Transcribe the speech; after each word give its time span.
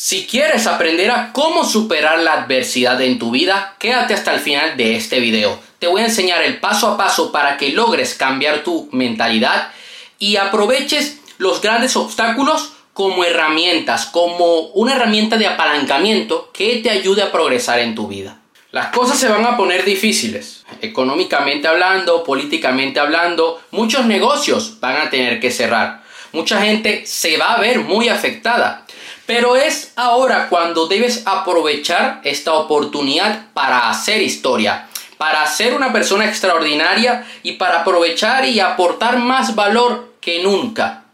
Si 0.00 0.28
quieres 0.28 0.68
aprender 0.68 1.10
a 1.10 1.32
cómo 1.32 1.64
superar 1.64 2.20
la 2.20 2.34
adversidad 2.34 3.00
en 3.00 3.18
tu 3.18 3.32
vida, 3.32 3.74
quédate 3.80 4.14
hasta 4.14 4.32
el 4.32 4.38
final 4.38 4.76
de 4.76 4.94
este 4.94 5.18
video. 5.18 5.58
Te 5.80 5.88
voy 5.88 6.02
a 6.02 6.04
enseñar 6.04 6.40
el 6.44 6.60
paso 6.60 6.86
a 6.86 6.96
paso 6.96 7.32
para 7.32 7.56
que 7.56 7.70
logres 7.70 8.14
cambiar 8.14 8.62
tu 8.62 8.88
mentalidad 8.92 9.72
y 10.20 10.36
aproveches 10.36 11.18
los 11.38 11.60
grandes 11.60 11.96
obstáculos 11.96 12.74
como 12.92 13.24
herramientas, 13.24 14.06
como 14.06 14.68
una 14.68 14.94
herramienta 14.94 15.36
de 15.36 15.48
apalancamiento 15.48 16.52
que 16.52 16.76
te 16.76 16.90
ayude 16.90 17.22
a 17.22 17.32
progresar 17.32 17.80
en 17.80 17.96
tu 17.96 18.06
vida. 18.06 18.38
Las 18.70 18.92
cosas 18.92 19.18
se 19.18 19.28
van 19.28 19.44
a 19.46 19.56
poner 19.56 19.84
difíciles, 19.84 20.64
económicamente 20.80 21.66
hablando, 21.66 22.22
políticamente 22.22 23.00
hablando, 23.00 23.60
muchos 23.72 24.06
negocios 24.06 24.78
van 24.78 25.08
a 25.08 25.10
tener 25.10 25.40
que 25.40 25.50
cerrar, 25.50 26.04
mucha 26.32 26.60
gente 26.60 27.04
se 27.04 27.36
va 27.36 27.54
a 27.54 27.60
ver 27.60 27.80
muy 27.80 28.08
afectada, 28.08 28.84
pero 29.28 29.56
es 29.56 29.92
ahora 29.96 30.48
cuando 30.48 30.86
debes 30.86 31.26
aprovechar 31.26 32.22
esta 32.24 32.54
oportunidad 32.54 33.52
para 33.52 33.90
hacer 33.90 34.22
historia, 34.22 34.88
para 35.18 35.46
ser 35.46 35.74
una 35.74 35.92
persona 35.92 36.24
extraordinaria 36.24 37.26
y 37.42 37.52
para 37.52 37.82
aprovechar 37.82 38.46
y 38.46 38.58
aportar 38.58 39.18
más 39.18 39.54
valor 39.54 40.14
que 40.22 40.42
nunca. 40.42 41.04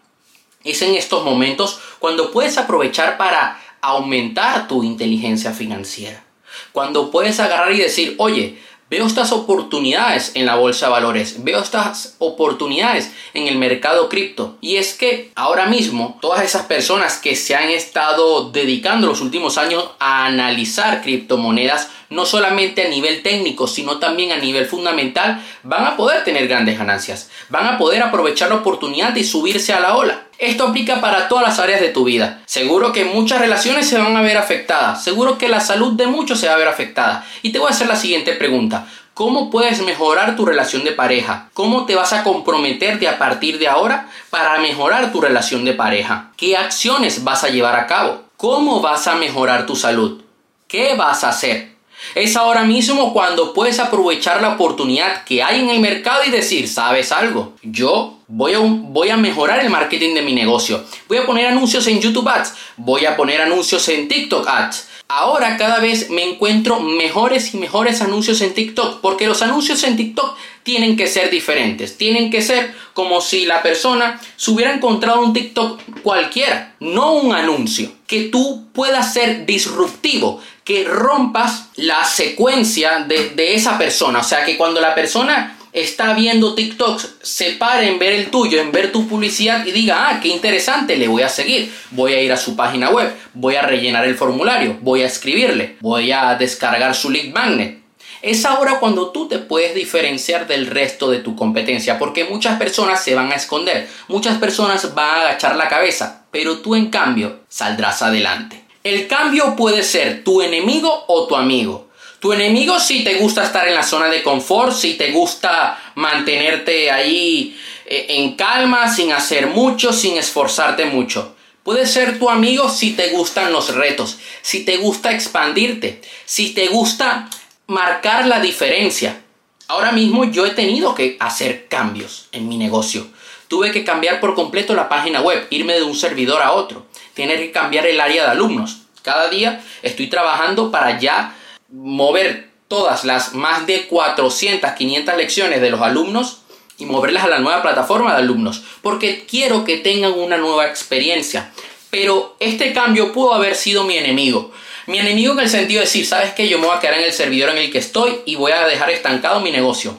Es 0.63 0.81
en 0.83 0.95
estos 0.95 1.25
momentos 1.25 1.81
cuando 1.99 2.31
puedes 2.31 2.57
aprovechar 2.57 3.17
para 3.17 3.61
aumentar 3.81 4.69
tu 4.69 4.85
inteligencia 4.85 5.51
financiera. 5.51 6.23
Cuando 6.71 7.11
puedes 7.11 7.41
agarrar 7.41 7.73
y 7.73 7.79
decir, 7.79 8.15
oye, 8.19 8.63
Veo 8.91 9.07
estas 9.07 9.33
oportunidades 9.33 10.33
en 10.35 10.45
la 10.45 10.57
bolsa 10.57 10.87
de 10.87 10.93
valores, 10.93 11.43
veo 11.43 11.59
estas 11.59 12.17
oportunidades 12.19 13.11
en 13.33 13.49
el 13.49 13.57
mercado 13.57 14.11
cripto. 14.11 14.59
Y 14.61 14.77
es 14.77 14.93
que 14.93 15.33
ahora 15.35 15.67
mismo 15.67 16.19
todas 16.21 16.45
esas 16.45 16.67
personas 16.67 17.17
que 17.17 17.35
se 17.35 17.57
han 17.57 17.71
estado 17.71 18.51
dedicando 18.51 19.07
los 19.07 19.23
últimos 19.23 19.57
años 19.57 19.89
a 19.99 20.27
analizar 20.27 21.01
criptomonedas, 21.03 21.89
no 22.15 22.25
solamente 22.25 22.87
a 22.87 22.89
nivel 22.89 23.23
técnico, 23.23 23.67
sino 23.67 23.99
también 23.99 24.33
a 24.33 24.37
nivel 24.37 24.67
fundamental, 24.67 25.45
van 25.63 25.85
a 25.85 25.97
poder 25.97 26.25
tener 26.25 26.49
grandes 26.49 26.79
ganancias, 26.79 27.31
van 27.49 27.67
a 27.67 27.79
poder 27.79 28.03
aprovechar 28.03 28.49
la 28.49 28.57
oportunidad 28.57 29.11
de 29.11 29.25
subirse 29.25 29.73
a 29.73 29.81
la 29.81 29.97
ola. 29.97 30.23
Esto 30.39 30.69
aplica 30.69 31.01
para 31.01 31.29
todas 31.29 31.45
las 31.45 31.59
áreas 31.59 31.81
de 31.81 31.89
tu 31.89 32.05
vida. 32.05 32.43
Seguro 32.47 32.93
que 32.93 33.05
muchas 33.05 33.41
relaciones 33.41 33.89
se 33.89 33.99
van 33.99 34.17
a 34.17 34.23
ver 34.23 34.37
afectadas. 34.37 35.03
Seguro 35.03 35.39
que 35.39 35.49
la 35.49 35.61
salud 35.61 35.93
de 35.93 36.07
muchos 36.07 36.41
se 36.41 36.49
va 36.49 36.55
a 36.55 36.59
ver 36.59 36.69
afectada. 36.69 37.25
Y 37.43 37.51
te 37.51 37.59
voy 37.59 37.69
a 37.69 37.71
hacer 37.71 37.87
la 37.87 37.97
siguiente 37.97 38.33
pregunta. 38.33 38.87
¿Cómo 39.15 39.49
puedes 39.49 39.81
mejorar 39.81 40.35
tu 40.35 40.45
relación 40.45 40.83
de 40.83 40.91
pareja? 40.91 41.49
¿Cómo 41.55 41.87
te 41.87 41.95
vas 41.95 42.13
a 42.13 42.25
comprometerte 42.25 43.07
a 43.07 43.17
partir 43.17 43.61
de 43.61 43.69
ahora 43.69 44.09
para 44.31 44.59
mejorar 44.59 45.13
tu 45.13 45.21
relación 45.21 45.65
de 45.65 45.73
pareja? 45.73 46.33
¿Qué 46.37 46.57
acciones 46.57 47.23
vas 47.23 47.45
a 47.45 47.49
llevar 47.49 47.77
a 47.77 47.87
cabo? 47.87 48.25
¿Cómo 48.37 48.81
vas 48.81 49.07
a 49.07 49.15
mejorar 49.15 49.67
tu 49.67 49.77
salud? 49.77 50.23
¿Qué 50.67 50.97
vas 50.97 51.23
a 51.23 51.29
hacer? 51.29 51.74
Es 52.15 52.37
ahora 52.37 52.63
mismo 52.63 53.13
cuando 53.13 53.53
puedes 53.53 53.81
aprovechar 53.81 54.41
la 54.41 54.51
oportunidad 54.51 55.25
que 55.25 55.43
hay 55.43 55.61
en 55.61 55.69
el 55.69 55.81
mercado 55.81 56.23
y 56.25 56.31
decir, 56.31 56.69
¿sabes 56.69 57.11
algo? 57.11 57.55
Yo 57.63 58.19
voy 58.29 58.55
a, 58.55 58.61
voy 58.61 59.09
a 59.11 59.17
mejorar 59.17 59.59
el 59.59 59.69
marketing 59.69 60.15
de 60.15 60.23
mi 60.23 60.33
negocio. 60.33 60.85
Voy 61.09 61.19
a 61.19 61.27
poner 61.27 61.47
anuncios 61.47 61.89
en 61.89 62.01
YouTube 62.01 62.29
Ads. 62.29 62.55
Voy 62.77 63.05
a 63.05 63.17
poner 63.17 63.41
anuncios 63.41 63.89
en 63.89 64.07
TikTok 64.07 64.47
Ads. 64.47 64.89
Ahora 65.09 65.57
cada 65.57 65.81
vez 65.81 66.09
me 66.09 66.23
encuentro 66.23 66.81
mejores 66.81 67.53
y 67.53 67.59
mejores 67.59 68.01
anuncios 68.01 68.41
en 68.41 68.55
TikTok, 68.55 69.01
porque 69.01 69.27
los 69.27 69.43
anuncios 69.43 69.83
en 69.85 69.97
TikTok 69.97 70.37
tienen 70.63 70.97
que 70.97 71.09
ser 71.09 71.31
diferentes, 71.31 71.99
tienen 71.99 72.31
que 72.31 72.41
ser 72.41 72.75
como 72.95 73.21
si 73.21 73.45
la 73.45 73.63
persona 73.63 74.19
se 74.37 74.51
hubiera 74.51 74.73
encontrado 74.73 75.21
un 75.21 75.35
TikTok 75.35 75.81
cualquiera, 76.03 76.75
no 76.81 77.13
un 77.13 77.35
anuncio, 77.35 77.93
que 78.07 78.23
tú 78.25 78.65
puedas 78.73 79.13
ser 79.13 79.45
disruptivo, 79.45 80.41
que 80.65 80.85
rompas 80.85 81.69
la 81.77 82.05
secuencia 82.05 83.05
de, 83.07 83.31
de 83.31 83.55
esa 83.55 83.77
persona, 83.79 84.21
o 84.21 84.25
sea 84.25 84.45
que 84.45 84.57
cuando 84.57 84.81
la 84.81 84.95
persona 84.95 85.59
está 85.75 86.15
viendo 86.15 86.55
TikToks, 86.55 87.17
se 87.21 87.51
pare 87.53 87.89
en 87.89 87.99
ver 87.99 88.13
el 88.13 88.31
tuyo, 88.31 88.61
en 88.61 88.71
ver 88.71 88.93
tu 88.93 89.09
publicidad 89.09 89.67
y 89.67 89.73
diga, 89.73 90.09
ah, 90.09 90.21
qué 90.21 90.29
interesante, 90.29 90.97
le 90.97 91.09
voy 91.09 91.23
a 91.23 91.29
seguir, 91.29 91.71
voy 91.91 92.15
a 92.15 92.23
ir 92.23 92.33
a 92.33 92.37
su 92.37 92.55
página 92.55 92.91
web, 92.91 93.13
voy 93.35 93.57
a 93.57 93.63
rellenar 93.63 94.07
el 94.07 94.15
formulario, 94.15 94.79
voy 94.81 95.03
a 95.03 95.07
escribirle, 95.07 95.77
voy 95.81 96.13
a 96.13 96.37
descargar 96.37 96.95
su 96.95 97.11
lead 97.11 97.35
magnet. 97.35 97.83
Es 98.23 98.47
ahora 98.47 98.79
cuando 98.79 99.11
tú 99.11 99.29
te 99.29 99.39
puedes 99.39 99.75
diferenciar 99.75 100.47
del 100.47 100.69
resto 100.69 101.11
de 101.11 101.19
tu 101.19 101.35
competencia, 101.37 101.99
porque 101.99 102.25
muchas 102.25 102.57
personas 102.57 103.03
se 103.03 103.15
van 103.15 103.33
a 103.33 103.35
esconder, 103.35 103.89
muchas 104.09 104.39
personas 104.39 104.95
van 104.95 105.11
a 105.11 105.21
agachar 105.23 105.57
la 105.57 105.69
cabeza, 105.69 106.25
pero 106.31 106.59
tú 106.59 106.77
en 106.77 106.89
cambio 106.89 107.41
saldrás 107.49 108.01
adelante. 108.01 108.64
El 108.85 109.09
cambio 109.09 109.57
puede 109.57 109.83
ser 109.83 110.25
tu 110.25 110.43
enemigo 110.43 111.07
o 111.09 111.27
tu 111.27 111.37
amigo. 111.37 111.89
Tu 112.21 112.35
enemigo 112.35 112.79
si 112.79 113.03
te 113.03 113.15
gusta 113.15 113.43
estar 113.43 113.67
en 113.67 113.73
la 113.73 113.83
zona 113.83 114.11
de 114.11 114.23
confort, 114.23 114.75
si 114.75 114.93
te 114.93 115.11
gusta 115.11 115.93
mantenerte 115.95 116.91
ahí 116.91 117.59
eh, 117.87 118.05
en 118.11 118.37
calma, 118.37 118.95
sin 118.95 119.11
hacer 119.13 119.47
mucho, 119.47 119.91
sin 119.95 120.19
esforzarte 120.19 120.85
mucho. 120.85 121.35
Puede 121.63 121.87
ser 121.87 122.19
tu 122.19 122.29
amigo 122.29 122.69
si 122.69 122.93
te 122.93 123.09
gustan 123.09 123.55
los 123.55 123.75
retos, 123.75 124.19
si 124.43 124.67
te 124.67 124.77
gusta 124.77 125.13
expandirte, 125.13 126.03
si 126.27 126.53
te 126.53 126.69
gusta 126.69 127.31
marcar 127.67 128.27
la 128.27 128.39
diferencia. 128.41 129.19
Ahora 129.67 129.93
mismo 129.93 130.25
yo 130.27 130.45
he 130.45 130.51
tenido 130.51 130.95
que 130.95 131.17
hacer 131.21 131.69
cambios 131.69 132.29
en 132.33 132.51
mi 132.51 132.59
negocio. 132.59 133.07
Tuve 133.49 133.71
que 133.71 133.83
cambiar 133.83 134.21
por 134.21 134.35
completo 134.35 134.75
la 134.75 134.91
página 134.91 135.23
web, 135.23 135.47
irme 135.49 135.73
de 135.73 135.85
un 135.85 135.95
servidor 135.95 136.43
a 136.43 136.53
otro, 136.53 136.87
tener 137.15 137.39
que 137.39 137.53
cambiar 137.53 137.87
el 137.87 138.01
área 138.01 138.25
de 138.25 138.31
alumnos. 138.31 138.83
Cada 139.03 139.29
día 139.29 139.63
estoy 139.83 140.09
trabajando 140.09 140.71
para 140.71 140.99
ya 140.99 141.37
mover 141.71 142.51
todas 142.69 143.05
las 143.05 143.35
más 143.35 143.67
de 143.67 143.87
400, 143.87 144.73
500 144.73 145.17
lecciones 145.17 145.61
de 145.61 145.71
los 145.71 145.81
alumnos 145.81 146.39
y 146.79 146.87
moverlas 146.87 147.25
a 147.25 147.29
la 147.29 147.39
nueva 147.39 147.63
plataforma 147.63 148.13
de 148.13 148.19
alumnos, 148.19 148.63
porque 148.83 149.27
quiero 149.27 149.65
que 149.65 149.79
tengan 149.79 150.13
una 150.13 150.37
nueva 150.37 150.67
experiencia. 150.67 151.53
Pero 151.91 152.37
este 152.41 152.73
cambio 152.73 153.13
pudo 153.13 153.35
haber 153.35 153.55
sido 153.55 153.85
mi 153.85 153.97
enemigo. 153.97 154.51
Mi 154.87 154.99
enemigo 154.99 155.33
en 155.33 155.41
el 155.41 155.49
sentido 155.49 155.81
de 155.81 155.87
decir, 155.87 156.05
sabes 156.05 156.35
que 156.35 156.49
yo 156.49 156.59
me 156.59 156.67
voy 156.67 156.77
a 156.77 156.81
quedar 156.81 156.99
en 156.99 157.05
el 157.05 157.13
servidor 157.13 157.51
en 157.51 157.59
el 157.59 157.71
que 157.71 157.79
estoy 157.79 158.17
y 158.27 158.35
voy 158.35 158.53
a 158.53 158.67
dejar 158.67 158.91
estancado 158.91 159.41
mi 159.41 159.51
negocio. 159.51 159.97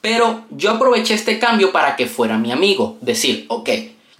Pero 0.00 0.44
yo 0.50 0.70
aproveché 0.70 1.14
este 1.14 1.38
cambio 1.38 1.72
para 1.72 1.96
que 1.96 2.06
fuera 2.06 2.38
mi 2.38 2.52
amigo. 2.52 2.96
Decir, 3.00 3.46
ok, 3.48 3.68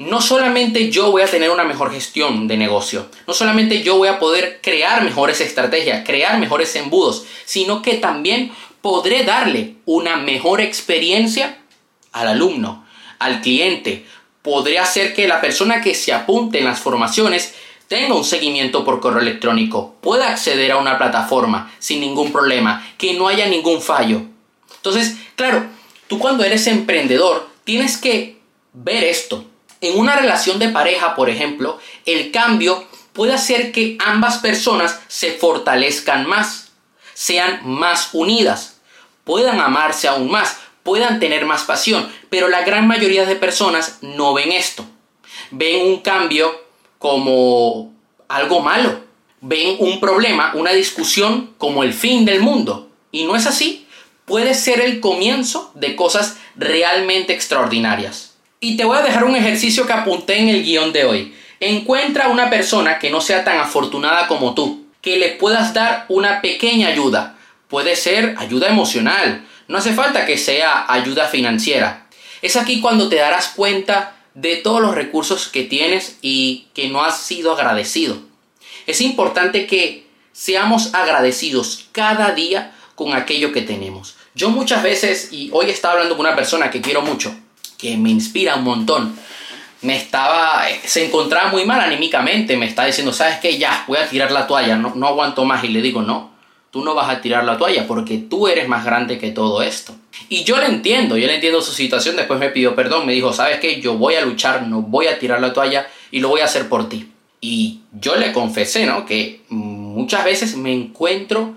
no 0.08 0.20
solamente 0.20 0.90
yo 0.90 1.10
voy 1.10 1.22
a 1.22 1.26
tener 1.26 1.50
una 1.50 1.64
mejor 1.64 1.92
gestión 1.92 2.48
de 2.48 2.56
negocio, 2.56 3.06
no 3.26 3.34
solamente 3.34 3.82
yo 3.82 3.96
voy 3.96 4.08
a 4.08 4.18
poder 4.18 4.60
crear 4.62 5.02
mejores 5.02 5.40
estrategias, 5.40 6.04
crear 6.04 6.38
mejores 6.38 6.74
embudos, 6.76 7.24
sino 7.44 7.82
que 7.82 7.94
también 7.94 8.52
podré 8.80 9.24
darle 9.24 9.76
una 9.86 10.16
mejor 10.16 10.60
experiencia 10.60 11.58
al 12.12 12.28
alumno, 12.28 12.84
al 13.18 13.40
cliente. 13.40 14.04
Podré 14.42 14.78
hacer 14.78 15.14
que 15.14 15.28
la 15.28 15.40
persona 15.40 15.80
que 15.80 15.94
se 15.94 16.12
apunte 16.12 16.58
en 16.58 16.64
las 16.64 16.80
formaciones 16.80 17.54
tenga 17.88 18.14
un 18.14 18.24
seguimiento 18.24 18.84
por 18.84 19.00
correo 19.00 19.20
electrónico, 19.20 19.96
pueda 20.00 20.30
acceder 20.30 20.72
a 20.72 20.78
una 20.78 20.96
plataforma 20.96 21.70
sin 21.78 22.00
ningún 22.00 22.32
problema, 22.32 22.86
que 22.96 23.14
no 23.14 23.28
haya 23.28 23.46
ningún 23.46 23.82
fallo. 23.82 24.22
Entonces, 24.76 25.16
claro, 25.36 25.66
tú 26.08 26.18
cuando 26.18 26.42
eres 26.42 26.66
emprendedor 26.66 27.48
tienes 27.64 27.98
que 27.98 28.38
ver 28.72 29.04
esto, 29.04 29.44
en 29.82 29.98
una 29.98 30.16
relación 30.16 30.58
de 30.58 30.70
pareja, 30.70 31.14
por 31.14 31.28
ejemplo, 31.28 31.78
el 32.06 32.30
cambio 32.30 32.86
puede 33.12 33.34
hacer 33.34 33.72
que 33.72 33.98
ambas 34.00 34.38
personas 34.38 35.00
se 35.08 35.32
fortalezcan 35.32 36.26
más, 36.26 36.70
sean 37.12 37.60
más 37.64 38.10
unidas, 38.12 38.80
puedan 39.24 39.60
amarse 39.60 40.08
aún 40.08 40.30
más, 40.30 40.56
puedan 40.84 41.20
tener 41.20 41.44
más 41.44 41.64
pasión, 41.64 42.10
pero 42.30 42.48
la 42.48 42.62
gran 42.62 42.86
mayoría 42.86 43.26
de 43.26 43.36
personas 43.36 43.98
no 44.00 44.32
ven 44.34 44.52
esto. 44.52 44.86
Ven 45.50 45.84
un 45.86 46.00
cambio 46.00 46.64
como 46.98 47.92
algo 48.28 48.60
malo, 48.60 49.00
ven 49.40 49.76
un 49.80 49.98
problema, 49.98 50.52
una 50.54 50.70
discusión 50.70 51.54
como 51.58 51.82
el 51.82 51.92
fin 51.92 52.24
del 52.24 52.40
mundo. 52.40 52.88
Y 53.10 53.24
no 53.24 53.34
es 53.34 53.46
así, 53.46 53.86
puede 54.26 54.54
ser 54.54 54.80
el 54.80 55.00
comienzo 55.00 55.72
de 55.74 55.96
cosas 55.96 56.38
realmente 56.54 57.32
extraordinarias. 57.32 58.31
Y 58.64 58.76
te 58.76 58.84
voy 58.84 58.96
a 58.96 59.02
dejar 59.02 59.24
un 59.24 59.34
ejercicio 59.34 59.88
que 59.88 59.92
apunté 59.92 60.38
en 60.38 60.48
el 60.48 60.62
guion 60.62 60.92
de 60.92 61.04
hoy. 61.04 61.34
Encuentra 61.58 62.28
una 62.28 62.48
persona 62.48 63.00
que 63.00 63.10
no 63.10 63.20
sea 63.20 63.42
tan 63.42 63.58
afortunada 63.58 64.28
como 64.28 64.54
tú, 64.54 64.86
que 65.00 65.16
le 65.16 65.30
puedas 65.30 65.74
dar 65.74 66.06
una 66.08 66.40
pequeña 66.40 66.86
ayuda. 66.86 67.36
Puede 67.66 67.96
ser 67.96 68.36
ayuda 68.38 68.68
emocional, 68.68 69.44
no 69.66 69.78
hace 69.78 69.92
falta 69.94 70.26
que 70.26 70.38
sea 70.38 70.84
ayuda 70.86 71.26
financiera. 71.26 72.06
Es 72.40 72.54
aquí 72.54 72.80
cuando 72.80 73.08
te 73.08 73.16
darás 73.16 73.48
cuenta 73.48 74.14
de 74.34 74.54
todos 74.54 74.80
los 74.80 74.94
recursos 74.94 75.48
que 75.48 75.64
tienes 75.64 76.18
y 76.22 76.68
que 76.72 76.88
no 76.88 77.02
has 77.02 77.20
sido 77.20 77.54
agradecido. 77.54 78.16
Es 78.86 79.00
importante 79.00 79.66
que 79.66 80.06
seamos 80.30 80.94
agradecidos 80.94 81.88
cada 81.90 82.30
día 82.30 82.72
con 82.94 83.12
aquello 83.12 83.50
que 83.50 83.62
tenemos. 83.62 84.14
Yo 84.36 84.50
muchas 84.50 84.84
veces, 84.84 85.32
y 85.32 85.50
hoy 85.52 85.68
estaba 85.68 85.94
hablando 85.94 86.16
con 86.16 86.26
una 86.26 86.36
persona 86.36 86.70
que 86.70 86.80
quiero 86.80 87.02
mucho, 87.02 87.34
que 87.82 87.96
me 87.96 88.10
inspira 88.10 88.54
un 88.54 88.62
montón. 88.62 89.16
me 89.82 89.96
estaba, 89.96 90.62
se 90.84 91.04
encontraba 91.04 91.50
muy 91.50 91.64
mal 91.64 91.80
anímicamente, 91.80 92.56
me 92.56 92.66
estaba 92.66 92.86
diciendo, 92.86 93.12
¿sabes 93.12 93.38
qué? 93.38 93.58
Ya, 93.58 93.84
voy 93.88 93.98
a 93.98 94.08
tirar 94.08 94.30
la 94.30 94.46
toalla, 94.46 94.76
no, 94.76 94.94
no 94.94 95.08
aguanto 95.08 95.44
más. 95.44 95.64
Y 95.64 95.68
le 95.68 95.82
digo, 95.82 96.00
no, 96.00 96.30
tú 96.70 96.84
no 96.84 96.94
vas 96.94 97.10
a 97.10 97.20
tirar 97.20 97.42
la 97.42 97.58
toalla 97.58 97.88
porque 97.88 98.18
tú 98.18 98.46
eres 98.46 98.68
más 98.68 98.84
grande 98.84 99.18
que 99.18 99.32
todo 99.32 99.60
esto. 99.62 99.96
Y 100.28 100.44
yo 100.44 100.58
le 100.58 100.66
entiendo, 100.66 101.16
yo 101.16 101.26
le 101.26 101.34
entiendo 101.34 101.60
su 101.60 101.72
situación, 101.72 102.14
después 102.14 102.38
me 102.38 102.50
pidió 102.50 102.76
perdón, 102.76 103.04
me 103.04 103.12
dijo, 103.12 103.32
¿sabes 103.32 103.58
qué? 103.58 103.80
Yo 103.80 103.94
voy 103.94 104.14
a 104.14 104.24
luchar, 104.24 104.68
no 104.68 104.82
voy 104.82 105.08
a 105.08 105.18
tirar 105.18 105.40
la 105.40 105.52
toalla 105.52 105.88
y 106.12 106.20
lo 106.20 106.28
voy 106.28 106.42
a 106.42 106.44
hacer 106.44 106.68
por 106.68 106.88
ti. 106.88 107.10
Y 107.40 107.80
yo 107.90 108.14
le 108.14 108.32
confesé, 108.32 108.86
¿no? 108.86 109.04
Que 109.04 109.40
muchas 109.48 110.24
veces 110.24 110.56
me 110.56 110.72
encuentro 110.72 111.54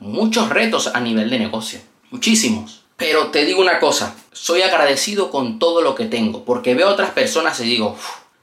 muchos 0.00 0.48
retos 0.48 0.88
a 0.88 0.98
nivel 0.98 1.30
de 1.30 1.38
negocio, 1.38 1.78
muchísimos. 2.10 2.82
Pero 2.96 3.28
te 3.28 3.44
digo 3.44 3.60
una 3.60 3.78
cosa, 3.78 4.16
soy 4.40 4.62
agradecido 4.62 5.30
con 5.30 5.58
todo 5.58 5.82
lo 5.82 5.94
que 5.94 6.06
tengo, 6.06 6.44
porque 6.44 6.74
veo 6.74 6.88
a 6.88 6.92
otras 6.92 7.10
personas 7.10 7.58
y 7.60 7.64
digo, 7.64 7.96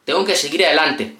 tengo 0.03 0.25
que 0.25 0.35
seguir 0.35 0.65
adelante. 0.65 1.15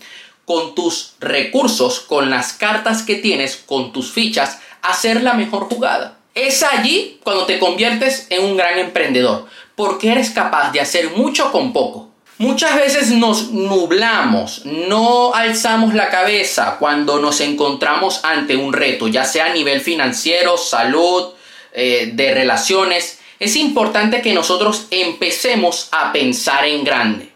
Con 0.45 0.75
tus 0.75 1.13
recursos, 1.19 1.99
con 1.99 2.29
las 2.29 2.53
cartas 2.53 3.01
que 3.01 3.15
tienes, 3.15 3.57
con 3.57 3.91
tus 3.91 4.11
fichas, 4.11 4.59
hacer 4.81 5.23
la 5.23 5.33
mejor 5.33 5.63
jugada. 5.69 6.19
Es 6.35 6.61
allí 6.63 7.19
cuando 7.23 7.45
te 7.45 7.57
conviertes 7.57 8.27
en 8.29 8.43
un 8.43 8.57
gran 8.57 8.77
emprendedor, 8.77 9.47
porque 9.75 10.11
eres 10.11 10.29
capaz 10.29 10.71
de 10.71 10.81
hacer 10.81 11.11
mucho 11.11 11.51
con 11.51 11.73
poco. 11.73 12.09
Muchas 12.37 12.75
veces 12.75 13.11
nos 13.11 13.51
nublamos, 13.51 14.65
no 14.65 15.33
alzamos 15.33 15.93
la 15.93 16.09
cabeza 16.09 16.75
cuando 16.77 17.19
nos 17.19 17.39
encontramos 17.39 18.19
ante 18.25 18.57
un 18.57 18.73
reto, 18.73 19.07
ya 19.07 19.23
sea 19.23 19.45
a 19.45 19.53
nivel 19.53 19.79
financiero, 19.79 20.57
salud, 20.57 21.29
eh, 21.71 22.11
de 22.13 22.33
relaciones. 22.33 23.14
Es 23.39 23.55
importante 23.57 24.21
que 24.21 24.33
nosotros 24.33 24.87
empecemos 24.91 25.89
a 25.91 26.13
pensar 26.13 26.65
en 26.65 26.83
grande. 26.83 27.29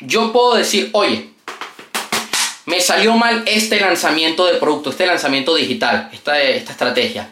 Yo 0.00 0.32
puedo 0.32 0.54
decir, 0.54 0.88
oye, 0.92 1.30
me 2.64 2.80
salió 2.80 3.14
mal 3.14 3.42
este 3.46 3.80
lanzamiento 3.80 4.46
de 4.46 4.54
producto, 4.54 4.90
este 4.90 5.06
lanzamiento 5.06 5.54
digital, 5.54 6.08
esta, 6.12 6.40
esta 6.40 6.72
estrategia. 6.72 7.30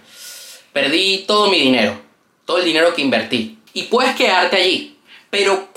Perdí 0.72 1.24
todo 1.26 1.50
mi 1.50 1.58
dinero, 1.58 1.98
todo 2.44 2.58
el 2.58 2.64
dinero 2.64 2.94
que 2.94 3.02
invertí. 3.02 3.58
Y 3.72 3.84
puedes 3.84 4.14
quedarte 4.14 4.56
allí, 4.56 4.98
pero 5.30 5.68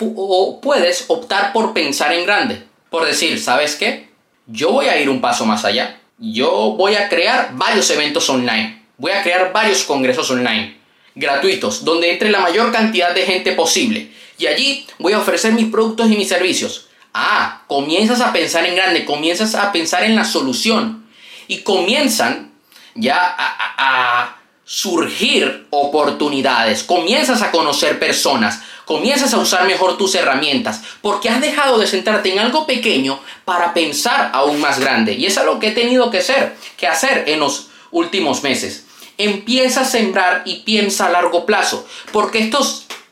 puedes 0.62 1.06
optar 1.07 1.54
por 1.54 1.74
pensar 1.74 2.13
en 2.13 2.25
grande. 2.25 2.63
Por 2.89 3.06
decir, 3.06 3.39
¿sabes 3.39 3.75
qué? 3.75 4.10
Yo 4.48 4.71
voy 4.71 4.88
a 4.88 5.00
ir 5.00 5.10
un 5.10 5.21
paso 5.21 5.45
más 5.45 5.63
allá. 5.63 6.01
Yo 6.18 6.71
voy 6.77 6.95
a 6.95 7.07
crear 7.07 7.51
varios 7.54 7.89
eventos 7.92 8.30
online. 8.30 8.83
Voy 8.98 9.12
a 9.12 9.24
crear 9.24 9.54
varios 9.54 9.83
congresos 9.83 10.30
online, 10.31 10.78
gratuitos, 11.19 11.86
donde 11.86 12.12
entre 12.12 12.31
la 12.31 12.39
mayor 12.39 12.71
cantidad 12.71 13.13
de 13.13 13.25
gente 13.25 13.51
posible. 13.51 14.12
Y 14.38 14.48
allí 14.48 14.88
voy 14.98 15.13
a 15.13 15.19
ofrecer 15.19 15.54
mis 15.54 15.68
productos 15.68 16.10
y 16.10 16.16
mis 16.16 16.30
servicios 16.30 16.89
Ah, 17.13 17.63
comienzas 17.68 18.21
a 18.21 18.31
pensar 18.31 18.66
en 18.66 18.75
grande, 18.75 19.06
comienzas 19.06 19.56
a 19.56 19.71
pensar 19.71 20.04
en 20.04 20.16
la 20.16 20.25
solución 20.25 21.06
y 21.48 21.62
comienzan 21.62 22.51
ya 22.95 23.36
a, 23.38 24.36
surgir 24.71 25.66
oportunidades, 25.71 26.83
comienzas 26.83 27.42
a 27.42 27.50
conocer 27.50 27.98
personas, 27.98 28.62
comienzas 28.86 29.33
a 29.33 29.39
usar 29.39 29.66
mejor 29.66 29.98
tus 29.98 30.13
herramientas, 30.13 30.83
porque 31.01 31.27
has 31.27 31.42
dejado 31.42 31.80
de 31.80 31.88
centrarte 31.88 32.31
en 32.31 32.38
algo 32.38 32.68
pequeño 32.68 33.19
para 33.45 33.74
pensar 33.74 34.30
aún 34.31 34.62
más 34.62 34.80
grande. 34.80 35.13
Y 35.13 35.25
es 35.25 35.39
algo 35.39 35.57
que 35.57 35.69
he 35.69 35.71
tenido 35.71 36.12
que 36.12 36.19
hacer, 36.19 36.56
que 36.77 36.86
hacer 36.86 37.24
en 37.27 37.39
los 37.39 37.69
últimos 37.89 38.44
meses. 38.44 38.86
Empieza 39.19 39.81
a 39.81 39.86
sembrar 39.86 40.42
y 40.45 40.62
piensa 40.62 41.06
a 41.06 41.12
largo 41.12 41.45
plazo, 41.45 41.88
porque 42.12 42.39
esto, 42.39 42.60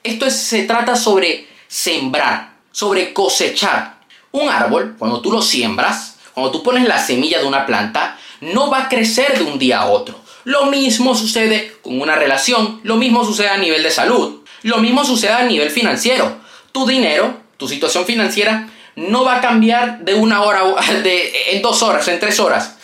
esto 0.03 0.31
se 0.31 0.63
trata 0.63 0.95
sobre 0.95 1.47
sembrar 1.67 2.57
sobre 2.77 3.11
cosechar. 3.11 3.97
Un 4.31 4.49
árbol, 4.49 4.95
cuando 4.99 5.19
tú 5.19 5.31
lo 5.31 5.41
siembras, 5.41 6.17
cuando 6.35 6.51
tú 6.51 6.61
pones 6.61 6.87
la 6.87 7.03
semilla 7.03 7.39
de 7.39 7.47
una 7.47 7.65
planta, 7.65 8.19
no 8.39 8.69
va 8.69 8.83
a 8.83 8.87
crecer 8.87 9.35
de 9.35 9.45
un 9.45 9.57
día 9.57 9.79
a 9.79 9.87
otro. 9.87 10.13
Lo 10.43 10.67
mismo 10.67 11.15
sucede 11.15 11.75
con 11.81 11.99
una 11.99 12.13
relación, 12.13 12.79
lo 12.83 12.97
mismo 12.97 13.25
sucede 13.25 13.49
a 13.49 13.57
nivel 13.57 13.81
de 13.81 13.89
salud, 13.89 14.43
lo 14.61 14.77
mismo 14.77 15.03
sucede 15.03 15.31
a 15.31 15.41
nivel 15.41 15.71
financiero. 15.71 16.37
Tu 16.71 16.85
dinero, 16.85 17.35
tu 17.57 17.67
situación 17.67 18.05
financiera, 18.05 18.69
no 18.95 19.23
va 19.23 19.37
a 19.37 19.41
cambiar 19.41 20.01
de 20.01 20.13
una 20.13 20.43
hora, 20.43 20.61
de, 21.03 21.31
en 21.53 21.63
dos 21.63 21.81
horas, 21.81 22.07
en 22.09 22.19
tres 22.19 22.39
horas. 22.39 22.75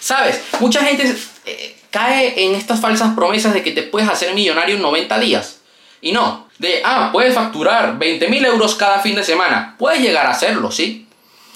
¿Sabes? 0.00 0.40
Mucha 0.60 0.82
gente 0.82 1.14
eh, 1.44 1.76
cae 1.92 2.44
en 2.44 2.56
estas 2.56 2.80
falsas 2.80 3.14
promesas 3.14 3.54
de 3.54 3.62
que 3.62 3.70
te 3.70 3.82
puedes 3.82 4.08
hacer 4.08 4.34
millonario 4.34 4.76
en 4.76 4.82
90 4.82 5.20
días. 5.20 5.60
Y 6.00 6.10
no, 6.10 6.48
de, 6.58 6.82
ah, 6.84 7.10
puedes 7.12 7.34
facturar 7.34 7.98
20 7.98 8.28
mil 8.28 8.44
euros 8.44 8.74
cada 8.74 8.98
fin 8.98 9.14
de 9.14 9.22
semana. 9.22 9.76
Puedes 9.78 10.00
llegar 10.00 10.26
a 10.26 10.30
hacerlo, 10.30 10.72
¿sí? 10.72 11.06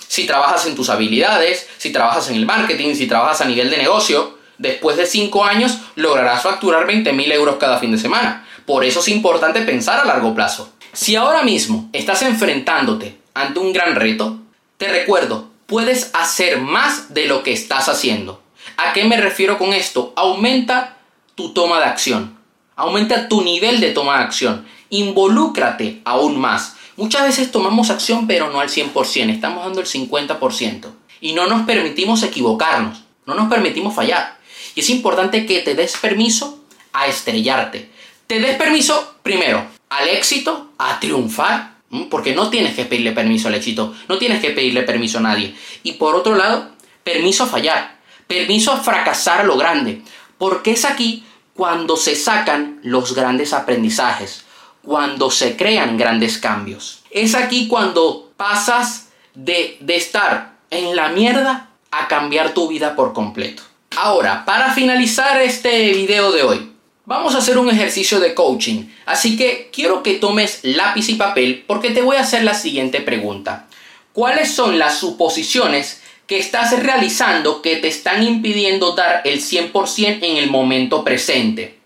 Si 0.07 0.25
trabajas 0.27 0.67
en 0.67 0.77
tus 0.77 0.89
habilidades, 0.91 1.67
si 1.79 1.91
trabajas 1.91 2.31
en 2.31 2.37
el 2.37 2.47
marketing, 2.47 2.95
si 2.95 3.09
trabajas 3.09 3.41
a 3.41 3.47
nivel 3.47 3.71
de 3.71 3.79
negocio, 3.79 4.39
después 4.59 4.97
de 4.97 5.07
5 5.07 5.45
años 5.45 5.79
lograrás 5.97 6.43
facturar 6.43 6.87
20 6.87 7.13
mil 7.13 7.33
euros 7.33 7.57
cada 7.57 7.79
fin 7.79 7.91
de 7.91 7.99
semana. 7.99 8.47
Por 8.67 8.85
eso 8.85 9.01
es 9.01 9.09
importante 9.09 9.63
pensar 9.63 9.99
a 9.99 10.05
largo 10.05 10.35
plazo. 10.35 10.71
Si 10.93 11.17
ahora 11.17 11.43
mismo 11.43 11.89
estás 11.93 12.23
enfrentándote 12.23 13.19
ante 13.35 13.59
un 13.59 13.73
gran 13.73 13.95
reto, 13.95 14.39
te 14.77 14.89
recuerdo, 14.89 15.49
puedes 15.67 16.11
hacer 16.15 16.61
más 16.61 17.13
de 17.15 17.27
lo 17.27 17.43
que 17.43 17.53
estás 17.53 17.89
haciendo. 17.89 18.46
¿A 18.77 18.93
qué 18.93 19.05
me 19.05 19.17
refiero 19.17 19.59
con 19.59 19.73
esto? 19.73 20.13
Aumenta 20.17 20.99
tu 21.35 21.53
toma 21.55 21.79
de 21.79 21.87
acción. 21.87 22.37
Aumenta 22.77 23.29
tu 23.29 23.43
nivel 23.43 23.81
de 23.81 23.93
toma 23.93 24.19
de 24.19 24.25
acción. 24.25 24.67
Involúcrate 24.91 26.03
aún 26.05 26.39
más. 26.39 26.77
Muchas 26.97 27.23
veces 27.23 27.51
tomamos 27.51 27.91
acción 27.91 28.27
pero 28.27 28.51
no 28.51 28.61
al 28.61 28.69
100%, 28.69 29.31
estamos 29.31 29.65
dando 29.65 29.81
el 29.81 29.87
50%. 29.87 30.91
Y 31.21 31.33
no 31.33 31.47
nos 31.47 31.67
permitimos 31.67 32.23
equivocarnos, 32.23 33.03
no 33.25 33.35
nos 33.35 33.49
permitimos 33.49 33.95
fallar. 33.95 34.39
Y 34.75 34.81
es 34.81 34.91
importante 34.91 35.47
que 35.47 35.61
te 35.61 35.75
des 35.75 35.97
permiso 35.97 36.63
a 36.93 37.07
estrellarte. 37.07 37.91
Te 38.27 38.41
des 38.41 38.57
permiso, 38.57 39.17
primero, 39.23 39.65
al 39.89 40.09
éxito, 40.09 40.73
a 40.79 41.01
triunfar, 41.01 41.77
porque 42.11 42.35
no 42.35 42.51
tienes 42.51 42.75
que 42.75 42.85
pedirle 42.85 43.13
permiso 43.13 43.49
al 43.49 43.55
éxito, 43.55 43.95
no 44.09 44.19
tienes 44.19 44.41
que 44.41 44.51
pedirle 44.51 44.83
permiso 44.83 45.19
a 45.19 45.23
nadie. 45.23 45.55
Y 45.83 45.93
por 45.93 46.15
otro 46.15 46.35
lado, 46.35 46.71
permiso 47.05 47.45
a 47.45 47.47
fallar, 47.47 47.96
permiso 48.27 48.73
a 48.73 48.79
fracasar 48.79 49.41
a 49.41 49.45
lo 49.45 49.57
grande, 49.57 50.03
porque 50.39 50.73
es 50.73 50.85
aquí 50.85 51.25
cuando 51.55 51.97
se 51.97 52.15
sacan 52.15 52.81
los 52.83 53.15
grandes 53.15 53.53
aprendizajes, 53.53 54.45
cuando 54.83 55.31
se 55.31 55.57
crean 55.57 55.97
grandes 55.97 56.39
cambios. 56.39 57.03
Es 57.11 57.35
aquí 57.35 57.67
cuando 57.69 58.31
pasas 58.37 59.09
de, 59.35 59.79
de 59.81 59.97
estar 59.97 60.57
en 60.71 60.95
la 60.95 61.09
mierda 61.09 61.71
a 61.91 62.09
cambiar 62.09 62.53
tu 62.53 62.69
vida 62.69 62.95
por 62.95 63.13
completo. 63.13 63.63
Ahora, 63.97 64.45
para 64.45 64.73
finalizar 64.75 65.41
este 65.41 65.93
video 65.93 66.31
de 66.31 66.43
hoy, 66.43 66.73
vamos 67.07 67.35
a 67.35 67.39
hacer 67.39 67.57
un 67.57 67.71
ejercicio 67.71 68.21
de 68.21 68.35
coaching. 68.35 68.85
Así 69.07 69.37
que 69.39 69.71
quiero 69.73 70.03
que 70.03 70.15
tomes 70.15 70.61
lápiz 70.63 71.09
y 71.09 71.15
papel 71.15 71.65
porque 71.67 71.91
te 71.91 72.03
voy 72.03 72.17
a 72.17 72.21
hacer 72.21 72.45
la 72.45 72.55
siguiente 72.55 73.01
pregunta. 73.01 73.67
¿Cuáles 74.13 74.53
son 74.53 74.79
las 74.79 74.99
suposiciones 74.99 76.03
que 76.27 76.39
estás 76.39 76.79
realizando 76.83 77.63
que 77.63 77.77
te 77.77 77.89
están 77.89 78.23
impidiendo 78.23 78.93
dar 78.93 79.23
el 79.25 79.41
100% 79.41 80.19
en 80.23 80.37
el 80.37 80.51
momento 80.51 81.05
presente. 81.05 81.79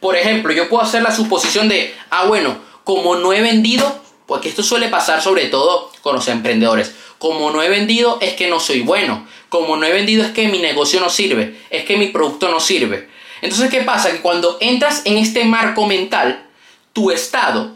Por 0.00 0.16
ejemplo, 0.16 0.52
yo 0.52 0.68
puedo 0.68 0.82
hacer 0.82 1.02
la 1.02 1.14
suposición 1.14 1.68
de, 1.68 1.94
ah, 2.10 2.26
bueno, 2.26 2.58
como 2.84 3.16
no 3.16 3.32
he 3.32 3.40
vendido, 3.40 4.00
porque 4.26 4.48
esto 4.48 4.62
suele 4.62 4.88
pasar 4.88 5.20
sobre 5.20 5.46
todo 5.46 5.90
con 6.00 6.14
los 6.14 6.28
emprendedores, 6.28 6.94
como 7.18 7.50
no 7.50 7.62
he 7.62 7.68
vendido 7.68 8.18
es 8.20 8.34
que 8.34 8.48
no 8.48 8.58
soy 8.58 8.80
bueno, 8.80 9.26
como 9.48 9.76
no 9.76 9.86
he 9.86 9.92
vendido 9.92 10.24
es 10.24 10.32
que 10.32 10.48
mi 10.48 10.58
negocio 10.58 11.00
no 11.00 11.10
sirve, 11.10 11.60
es 11.70 11.84
que 11.84 11.96
mi 11.96 12.08
producto 12.08 12.48
no 12.48 12.58
sirve. 12.60 13.08
Entonces, 13.42 13.70
¿qué 13.70 13.80
pasa? 13.80 14.10
Que 14.10 14.20
cuando 14.20 14.58
entras 14.60 15.02
en 15.04 15.18
este 15.18 15.44
marco 15.44 15.86
mental, 15.86 16.46
tu 16.92 17.10
estado, 17.10 17.74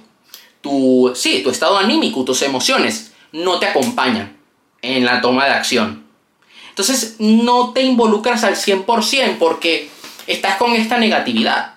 tu, 0.60 1.12
sí, 1.14 1.40
tu 1.42 1.50
estado 1.50 1.76
anímico, 1.76 2.24
tus 2.24 2.42
emociones, 2.42 3.12
no 3.32 3.58
te 3.58 3.66
acompañan 3.66 4.35
en 4.82 5.04
la 5.04 5.20
toma 5.20 5.46
de 5.46 5.52
acción. 5.52 6.06
Entonces 6.68 7.16
no 7.18 7.72
te 7.72 7.82
involucras 7.82 8.44
al 8.44 8.56
100% 8.56 9.38
porque 9.38 9.88
estás 10.26 10.56
con 10.56 10.74
esta 10.74 10.98
negatividad. 10.98 11.74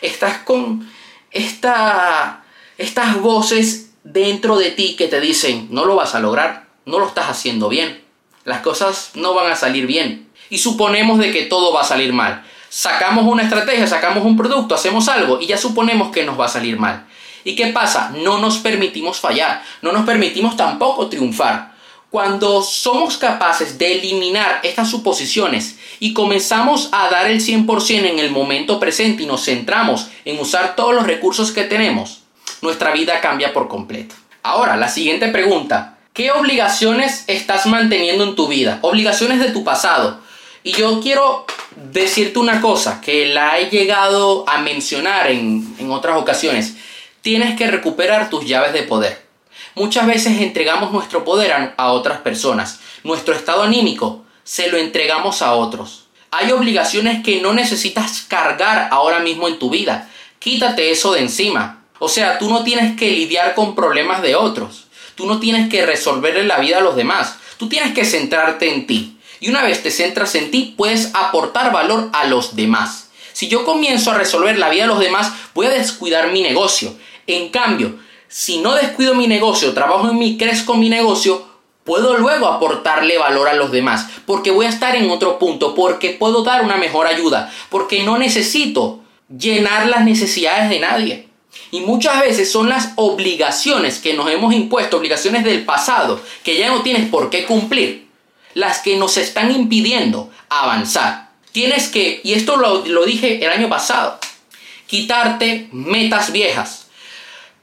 Estás 0.00 0.38
con 0.38 0.88
esta, 1.30 2.44
estas 2.76 3.20
voces 3.20 3.90
dentro 4.04 4.56
de 4.56 4.70
ti 4.70 4.96
que 4.96 5.08
te 5.08 5.20
dicen, 5.20 5.68
no 5.70 5.84
lo 5.84 5.96
vas 5.96 6.14
a 6.14 6.20
lograr, 6.20 6.68
no 6.86 6.98
lo 6.98 7.08
estás 7.08 7.28
haciendo 7.28 7.68
bien, 7.68 8.02
las 8.44 8.60
cosas 8.60 9.10
no 9.14 9.34
van 9.34 9.50
a 9.50 9.56
salir 9.56 9.86
bien. 9.86 10.28
Y 10.50 10.58
suponemos 10.58 11.18
de 11.18 11.30
que 11.32 11.42
todo 11.42 11.72
va 11.72 11.82
a 11.82 11.84
salir 11.84 12.12
mal. 12.12 12.44
Sacamos 12.70 13.24
una 13.26 13.42
estrategia, 13.42 13.86
sacamos 13.86 14.24
un 14.24 14.36
producto, 14.36 14.74
hacemos 14.74 15.08
algo 15.08 15.40
y 15.40 15.46
ya 15.46 15.58
suponemos 15.58 16.10
que 16.10 16.24
nos 16.24 16.38
va 16.38 16.46
a 16.46 16.48
salir 16.48 16.78
mal. 16.78 17.06
¿Y 17.44 17.54
qué 17.54 17.68
pasa? 17.68 18.12
No 18.16 18.38
nos 18.38 18.58
permitimos 18.58 19.20
fallar, 19.20 19.62
no 19.82 19.92
nos 19.92 20.04
permitimos 20.04 20.56
tampoco 20.56 21.08
triunfar. 21.08 21.67
Cuando 22.10 22.62
somos 22.62 23.18
capaces 23.18 23.78
de 23.78 23.98
eliminar 23.98 24.60
estas 24.62 24.90
suposiciones 24.90 25.76
y 26.00 26.14
comenzamos 26.14 26.88
a 26.92 27.10
dar 27.10 27.30
el 27.30 27.40
100% 27.40 28.06
en 28.06 28.18
el 28.18 28.30
momento 28.30 28.80
presente 28.80 29.24
y 29.24 29.26
nos 29.26 29.44
centramos 29.44 30.08
en 30.24 30.40
usar 30.40 30.74
todos 30.74 30.94
los 30.94 31.06
recursos 31.06 31.52
que 31.52 31.64
tenemos, 31.64 32.20
nuestra 32.62 32.92
vida 32.92 33.20
cambia 33.20 33.52
por 33.52 33.68
completo. 33.68 34.14
Ahora, 34.42 34.76
la 34.76 34.88
siguiente 34.88 35.28
pregunta, 35.28 35.98
¿Qué 36.18 36.32
obligaciones 36.32 37.22
estás 37.28 37.66
manteniendo 37.66 38.24
en 38.24 38.34
tu 38.34 38.48
vida? 38.48 38.80
Obligaciones 38.82 39.38
de 39.38 39.52
tu 39.52 39.62
pasado. 39.62 40.18
Y 40.64 40.72
yo 40.72 41.00
quiero 41.00 41.46
decirte 41.76 42.40
una 42.40 42.60
cosa 42.60 43.00
que 43.00 43.26
la 43.26 43.56
he 43.60 43.70
llegado 43.70 44.44
a 44.48 44.58
mencionar 44.58 45.30
en, 45.30 45.76
en 45.78 45.92
otras 45.92 46.16
ocasiones. 46.20 46.74
Tienes 47.20 47.56
que 47.56 47.68
recuperar 47.68 48.30
tus 48.30 48.44
llaves 48.46 48.72
de 48.72 48.82
poder. 48.82 49.27
Muchas 49.78 50.08
veces 50.08 50.40
entregamos 50.40 50.90
nuestro 50.90 51.24
poder 51.24 51.72
a, 51.76 51.92
otras 51.92 52.18
personas. 52.18 52.80
Nuestro 53.04 53.32
estado 53.32 53.62
anímico 53.62 54.24
se 54.42 54.72
lo 54.72 54.76
entregamos 54.76 55.40
a 55.40 55.54
otros. 55.54 56.08
Hay 56.32 56.50
obligaciones 56.50 57.22
que 57.22 57.40
no 57.40 57.54
necesitas 57.54 58.22
cargar 58.26 58.88
ahora 58.90 59.20
mismo 59.20 59.46
en 59.46 59.60
tu 59.60 59.70
vida. 59.70 60.10
Quítate 60.40 60.90
eso 60.90 61.12
de 61.12 61.20
encima. 61.20 61.84
O 62.00 62.08
sea, 62.08 62.40
tú 62.40 62.50
no 62.50 62.64
tienes 62.64 62.96
que 62.96 63.12
lidiar 63.12 63.54
con 63.54 63.76
problemas 63.76 64.20
de 64.20 64.34
otros. 64.34 64.88
Tú 65.14 65.26
no 65.26 65.38
tienes 65.38 65.68
que 65.68 65.86
resolverle 65.86 66.42
la 66.42 66.58
vida 66.58 66.78
a 66.78 66.82
los 66.82 66.96
demás. 66.96 67.36
Tú 67.56 67.68
tienes 67.68 67.94
que 67.94 68.04
centrarte 68.04 68.74
en 68.74 68.84
ti. 68.88 69.16
Y 69.38 69.48
una 69.48 69.62
vez 69.62 69.84
te 69.84 69.92
centras 69.92 70.34
en 70.34 70.50
ti, 70.50 70.74
puedes 70.76 71.14
aportar 71.14 71.70
valor 71.70 72.10
a 72.12 72.24
los 72.24 72.56
demás. 72.56 73.10
Si 73.32 73.46
yo 73.46 73.64
comienzo 73.64 74.10
a 74.10 74.18
resolver 74.18 74.58
la 74.58 74.70
vida 74.70 74.82
de 74.82 74.88
los 74.88 74.98
demás, 74.98 75.32
voy 75.54 75.66
a 75.66 75.70
descuidar 75.70 76.32
mi 76.32 76.42
negocio. 76.42 76.96
En 77.28 77.50
cambio, 77.50 77.96
si 78.28 78.58
no 78.58 78.74
descuido 78.74 79.14
mi 79.14 79.26
negocio, 79.26 79.74
trabajo 79.74 80.10
en 80.10 80.18
mí, 80.18 80.36
crezco 80.36 80.74
mi 80.74 80.88
negocio, 80.88 81.46
puedo 81.84 82.18
luego 82.18 82.48
aportarle 82.48 83.16
valor 83.16 83.48
a 83.48 83.54
los 83.54 83.72
demás, 83.72 84.08
porque 84.26 84.50
voy 84.50 84.66
a 84.66 84.68
estar 84.68 84.94
en 84.94 85.10
otro 85.10 85.38
punto, 85.38 85.74
porque 85.74 86.10
puedo 86.10 86.42
dar 86.42 86.62
una 86.62 86.76
mejor 86.76 87.06
ayuda, 87.06 87.50
porque 87.70 88.02
no 88.02 88.18
necesito 88.18 89.00
llenar 89.34 89.86
las 89.86 90.04
necesidades 90.04 90.68
de 90.68 90.80
nadie. 90.80 91.28
Y 91.70 91.80
muchas 91.80 92.20
veces 92.20 92.52
son 92.52 92.68
las 92.68 92.92
obligaciones 92.96 93.98
que 93.98 94.14
nos 94.14 94.30
hemos 94.30 94.54
impuesto, 94.54 94.98
obligaciones 94.98 95.44
del 95.44 95.64
pasado, 95.64 96.20
que 96.44 96.58
ya 96.58 96.68
no 96.68 96.82
tienes 96.82 97.08
por 97.08 97.30
qué 97.30 97.46
cumplir, 97.46 98.06
las 98.52 98.80
que 98.80 98.96
nos 98.96 99.16
están 99.16 99.50
impidiendo 99.50 100.30
avanzar. 100.50 101.30
Tienes 101.52 101.88
que, 101.88 102.20
y 102.22 102.34
esto 102.34 102.56
lo, 102.56 102.84
lo 102.86 103.04
dije 103.04 103.44
el 103.44 103.50
año 103.50 103.70
pasado, 103.70 104.18
quitarte 104.86 105.68
metas 105.72 106.32
viejas. 106.32 106.87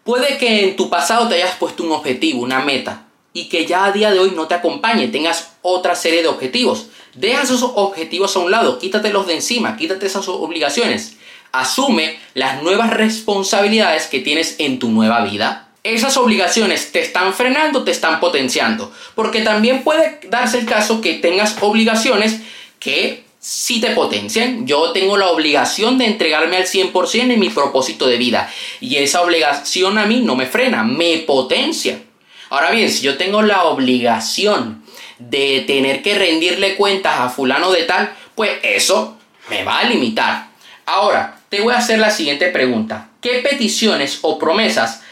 Puede 0.06 0.38
que 0.38 0.64
en 0.64 0.78
tu 0.78 0.90
pasado 0.90 1.28
te 1.28 1.36
hayas 1.36 1.58
puesto 1.58 1.84
un 1.84 1.92
objetivo, 1.92 2.42
una 2.42 2.62
meta, 2.62 3.08
y 3.34 3.50
que 3.50 3.66
ya 3.66 3.84
a 3.84 3.92
día 3.92 4.12
de 4.12 4.20
hoy 4.20 4.32
no 4.34 4.48
te 4.48 4.54
acompañe, 4.54 5.10
tengas 5.10 5.58
otra 5.62 5.96
serie 5.96 6.22
de 6.22 6.30
objetivos. 6.30 6.88
Deja 7.14 7.42
esos 7.42 7.64
objetivos 7.64 8.34
a 8.38 8.40
un 8.40 8.52
lado, 8.52 8.80
quítatelos 8.80 9.28
de 9.28 9.34
encima, 9.34 9.76
quítate 9.76 10.06
esas 10.06 10.30
obligaciones 10.30 11.18
asume 11.60 12.20
las 12.34 12.62
nuevas 12.62 12.92
responsabilidades 12.92 14.08
que 14.08 14.20
tienes 14.20 14.56
en 14.60 14.80
tu 14.80 14.90
nueva 14.90 15.24
vida. 15.24 15.70
Esas 15.84 16.18
obligaciones 16.18 16.92
te 16.92 17.00
están 17.00 17.34
frenando, 17.34 17.84
te 17.84 17.92
están 17.92 18.20
potenciando. 18.20 18.92
Porque 19.14 19.42
también 19.42 19.84
puede 19.84 20.20
darse 20.30 20.60
el 20.60 20.66
caso 20.66 21.02
que 21.02 21.16
tengas 21.16 21.58
obligaciones 21.62 22.42
que 22.80 23.24
sí 23.46 23.80
te 23.80 23.92
potencian. 23.92 24.66
Yo 24.66 24.92
tengo 24.92 25.18
la 25.18 25.28
obligación 25.28 26.00
de 26.00 26.06
entregarme 26.06 26.58
al 26.58 26.66
100% 26.66 27.32
en 27.32 27.40
mi 27.40 27.52
propósito 27.52 28.08
de 28.08 28.18
vida. 28.18 28.52
Y 28.82 28.96
esa 28.96 29.22
obligación 29.22 30.00
a 30.00 30.08
mí 30.08 30.22
no 30.22 30.36
me 30.36 30.48
frena, 30.48 30.84
me 30.84 31.20
potencia. 31.20 32.02
Ahora 32.50 32.72
bien, 32.72 32.90
si 32.90 33.04
yo 33.04 33.18
tengo 33.18 33.44
la 33.44 33.66
obligación 33.66 34.84
de 35.20 35.64
tener 35.68 36.02
que 36.02 36.16
rendirle 36.16 36.76
cuentas 36.76 37.20
a 37.20 37.30
fulano 37.30 37.72
de 37.72 37.84
tal, 37.84 38.16
pues 38.34 38.52
eso 38.64 39.16
me 39.52 39.64
va 39.64 39.78
a 39.78 39.84
limitar. 39.84 40.48
Ahora, 40.88 41.40
te 41.50 41.62
voy 41.62 41.76
a 41.76 41.78
hacer 41.78 42.00
la 42.00 42.10
siguiente 42.10 42.48
pregunta. 42.48 43.10
¿Qué 43.22 43.42
peticiones 43.48 44.20
o 44.24 44.40
promesas 44.40 45.04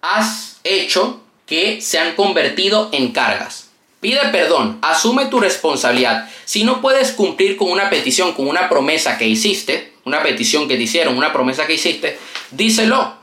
has 0.00 0.58
hecho 0.64 1.20
que 1.44 1.82
se 1.82 1.98
han 1.98 2.14
convertido 2.14 2.88
en 2.92 3.12
cargas? 3.12 3.63
Pide 4.04 4.20
perdón, 4.32 4.80
asume 4.82 5.24
tu 5.28 5.40
responsabilidad. 5.40 6.28
Si 6.44 6.62
no 6.62 6.82
puedes 6.82 7.12
cumplir 7.12 7.56
con 7.56 7.70
una 7.70 7.88
petición, 7.88 8.34
con 8.34 8.46
una 8.46 8.68
promesa 8.68 9.16
que 9.16 9.26
hiciste, 9.26 9.94
una 10.04 10.22
petición 10.22 10.68
que 10.68 10.76
te 10.76 10.82
hicieron, 10.82 11.16
una 11.16 11.32
promesa 11.32 11.66
que 11.66 11.72
hiciste, 11.72 12.18
díselo, 12.50 13.14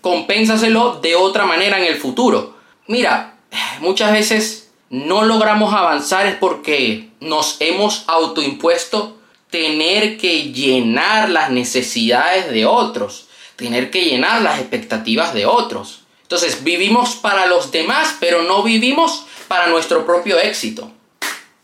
compénsaselo 0.00 1.00
de 1.00 1.16
otra 1.16 1.46
manera 1.46 1.80
en 1.80 1.86
el 1.86 1.96
futuro. 1.96 2.56
Mira, 2.86 3.38
muchas 3.80 4.12
veces 4.12 4.70
no 4.88 5.24
logramos 5.24 5.74
avanzar 5.74 6.28
es 6.28 6.36
porque 6.36 7.08
nos 7.18 7.56
hemos 7.58 8.04
autoimpuesto 8.06 9.16
tener 9.50 10.16
que 10.16 10.52
llenar 10.52 11.28
las 11.28 11.50
necesidades 11.50 12.52
de 12.52 12.66
otros, 12.66 13.26
tener 13.56 13.90
que 13.90 14.04
llenar 14.04 14.42
las 14.42 14.60
expectativas 14.60 15.34
de 15.34 15.46
otros. 15.46 16.02
Entonces 16.22 16.62
vivimos 16.62 17.16
para 17.16 17.46
los 17.46 17.72
demás, 17.72 18.16
pero 18.20 18.42
no 18.42 18.62
vivimos 18.62 19.26
para 19.48 19.68
nuestro 19.68 20.04
propio 20.06 20.38
éxito. 20.38 20.90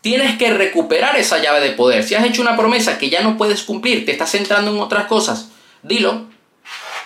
Tienes 0.01 0.37
que 0.37 0.51
recuperar 0.51 1.15
esa 1.17 1.39
llave 1.39 1.59
de 1.59 1.71
poder. 1.71 2.03
Si 2.03 2.15
has 2.15 2.25
hecho 2.25 2.41
una 2.41 2.57
promesa 2.57 2.97
que 2.97 3.09
ya 3.09 3.21
no 3.21 3.37
puedes 3.37 3.63
cumplir, 3.63 4.05
te 4.05 4.11
estás 4.11 4.31
centrando 4.31 4.71
en 4.71 4.79
otras 4.79 5.05
cosas, 5.05 5.49
dilo. 5.83 6.25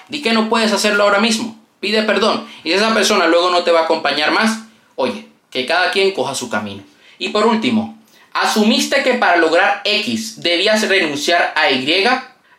Di 0.08 0.22
que 0.22 0.34
no 0.34 0.50
puedes 0.50 0.72
hacerlo 0.72 1.04
ahora 1.04 1.20
mismo. 1.20 1.60
Pide 1.80 2.04
perdón. 2.04 2.48
Y 2.64 2.70
si 2.70 2.76
esa 2.76 2.94
persona 2.94 3.28
luego 3.28 3.50
no 3.50 3.64
te 3.64 3.72
va 3.72 3.82
a 3.82 3.84
acompañar 3.84 4.32
más, 4.32 4.60
oye, 4.96 5.28
que 5.50 5.66
cada 5.66 5.92
quien 5.92 6.12
coja 6.12 6.36
su 6.36 6.50
camino. 6.50 6.84
Y 7.18 7.30
por 7.30 7.46
último, 7.46 7.98
asumiste 8.34 9.04
que 9.04 9.16
para 9.16 9.38
lograr 9.38 9.82
X 9.84 10.42
debías 10.42 10.88
renunciar 10.88 11.54
a 11.56 11.72
Y, 11.72 12.06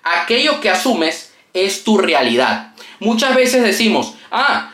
aquello 0.03 0.61
que 0.61 0.71
asumes 0.71 1.33
es 1.55 1.85
tu 1.85 1.99
realidad. 1.99 2.75
Muchas 3.01 3.35
veces 3.35 3.63
decimos, 3.63 4.15
ah, 4.31 4.73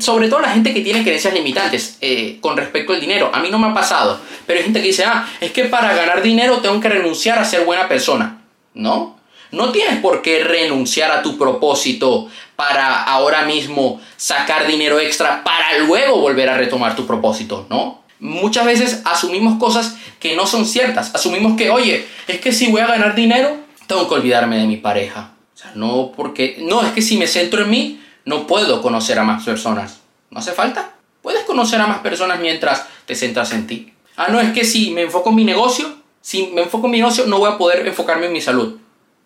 sobre 0.00 0.28
todo 0.28 0.40
la 0.40 0.50
gente 0.50 0.72
que 0.72 0.80
tiene 0.80 1.02
creencias 1.02 1.34
limitantes 1.34 1.98
eh, 2.00 2.38
con 2.40 2.56
respecto 2.56 2.92
al 2.92 3.00
dinero. 3.00 3.30
A 3.32 3.40
mí 3.40 3.50
no 3.50 3.58
me 3.58 3.68
ha 3.68 3.74
pasado, 3.74 4.18
pero 4.46 4.58
hay 4.58 4.64
gente 4.64 4.80
que 4.80 4.88
dice, 4.88 5.04
ah, 5.04 5.28
es 5.40 5.50
que 5.52 5.64
para 5.64 5.94
ganar 5.94 6.22
dinero 6.22 6.58
tengo 6.58 6.80
que 6.80 6.88
renunciar 6.88 7.38
a 7.38 7.44
ser 7.44 7.64
buena 7.64 7.88
persona. 7.88 8.42
No, 8.74 9.18
no 9.50 9.72
tienes 9.72 10.00
por 10.00 10.22
qué 10.22 10.44
renunciar 10.44 11.10
a 11.10 11.22
tu 11.22 11.38
propósito 11.38 12.28
para 12.56 13.02
ahora 13.02 13.44
mismo 13.44 14.00
sacar 14.16 14.66
dinero 14.66 14.98
extra 14.98 15.44
para 15.44 15.78
luego 15.78 16.20
volver 16.20 16.48
a 16.48 16.56
retomar 16.56 16.96
tu 16.96 17.06
propósito, 17.06 17.66
¿no? 17.68 18.02
Muchas 18.18 18.64
veces 18.64 19.02
asumimos 19.04 19.58
cosas 19.58 19.96
que 20.20 20.34
no 20.34 20.46
son 20.46 20.64
ciertas. 20.64 21.14
Asumimos 21.14 21.56
que, 21.56 21.70
oye, 21.70 22.06
es 22.26 22.40
que 22.40 22.52
si 22.52 22.70
voy 22.70 22.80
a 22.80 22.86
ganar 22.86 23.14
dinero, 23.14 23.56
tengo 23.86 24.08
que 24.08 24.14
olvidarme 24.14 24.58
de 24.58 24.66
mi 24.66 24.78
pareja. 24.78 25.32
O 25.54 25.58
sea, 25.58 25.72
no 25.74 26.12
porque... 26.16 26.56
No, 26.60 26.82
es 26.82 26.92
que 26.92 27.02
si 27.02 27.18
me 27.18 27.26
centro 27.26 27.62
en 27.62 27.70
mí, 27.70 28.00
no 28.26 28.46
puedo 28.46 28.82
conocer 28.82 29.18
a 29.18 29.24
más 29.24 29.42
personas. 29.42 30.00
¿No 30.30 30.40
hace 30.40 30.52
falta? 30.52 30.96
Puedes 31.22 31.44
conocer 31.44 31.80
a 31.80 31.86
más 31.86 32.00
personas 32.00 32.38
mientras 32.38 32.86
te 33.06 33.14
centras 33.14 33.52
en 33.52 33.66
ti. 33.66 33.94
Ah, 34.16 34.28
no, 34.28 34.38
es 34.38 34.52
que 34.52 34.64
si 34.64 34.90
me 34.90 35.02
enfoco 35.02 35.30
en 35.30 35.36
mi 35.36 35.44
negocio, 35.44 35.96
si 36.20 36.48
me 36.48 36.62
enfoco 36.62 36.86
en 36.86 36.92
mi 36.92 36.98
negocio, 36.98 37.24
no 37.26 37.38
voy 37.38 37.50
a 37.50 37.56
poder 37.56 37.86
enfocarme 37.86 38.26
en 38.26 38.34
mi 38.34 38.42
salud. 38.42 38.76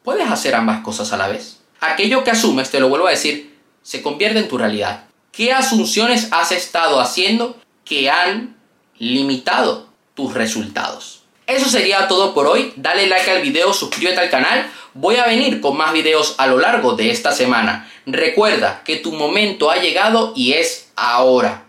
Puedes 0.05 0.31
hacer 0.31 0.55
ambas 0.55 0.83
cosas 0.83 1.13
a 1.13 1.17
la 1.17 1.27
vez. 1.27 1.61
Aquello 1.81 2.23
que 2.23 2.31
asumes, 2.31 2.71
te 2.71 2.79
lo 2.79 2.89
vuelvo 2.89 3.09
a 3.09 3.11
decir, 3.11 3.59
se 3.83 4.03
convierte 4.03 4.39
en 4.39 4.49
tu 4.49 4.57
realidad. 4.57 5.05
¿Qué 5.33 5.53
asunciones 5.53 6.29
has 6.31 6.53
estado 6.53 7.01
haciendo 7.01 7.57
que 7.91 8.09
han 8.09 8.61
limitado 9.01 9.89
tus 10.15 10.35
resultados. 10.35 11.20
Eso 11.51 11.69
sería 11.69 12.07
todo 12.07 12.33
por 12.33 12.47
hoy. 12.47 12.73
Dale 12.77 13.09
like 13.09 13.29
al 13.29 13.43
video, 13.43 13.73
suscríbete 13.73 14.21
al 14.21 14.31
canal. 14.31 14.71
Voy 14.95 15.17
a 15.17 15.27
venir 15.27 15.61
con 15.61 15.77
más 15.77 15.93
videos 15.93 16.37
a 16.39 16.47
lo 16.47 16.59
largo 16.59 16.93
de 16.93 17.11
esta 17.11 17.33
semana. 17.33 17.91
Recuerda 18.07 18.83
que 18.85 18.97
tu 18.97 19.11
momento 19.11 19.69
ha 19.69 19.77
llegado 19.77 20.33
y 20.37 20.53
es 20.53 20.91
ahora. 20.95 21.65